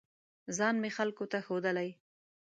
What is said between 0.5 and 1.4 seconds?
ځان مې خلکو ته